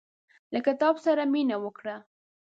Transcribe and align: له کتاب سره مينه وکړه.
له 0.53 0.59
کتاب 0.67 0.95
سره 1.05 1.23
مينه 1.33 1.55
وکړه. 1.63 1.95